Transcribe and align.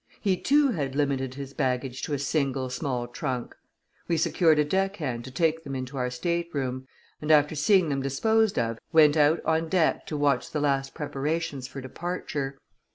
He, 0.19 0.35
too, 0.35 0.69
had 0.71 0.95
limited 0.95 1.35
his 1.35 1.53
baggage 1.53 2.01
to 2.01 2.13
a 2.15 2.17
single 2.17 2.71
small 2.71 3.05
trunk. 3.05 3.55
We 4.07 4.17
secured 4.17 4.57
a 4.57 4.65
deck 4.65 4.95
hand 4.95 5.23
to 5.25 5.29
take 5.29 5.63
them 5.63 5.75
into 5.75 5.95
our 5.95 6.09
stateroom, 6.09 6.87
and, 7.21 7.29
after 7.29 7.53
seeing 7.53 7.89
them 7.89 8.01
disposed 8.01 8.57
of, 8.57 8.79
went 8.91 9.15
out 9.15 9.45
on 9.45 9.69
deck 9.69 10.07
to 10.07 10.17
watch 10.17 10.49
the 10.49 10.59
last 10.59 10.95
preparations 10.95 11.67
for 11.67 11.81
departure. 11.81 12.57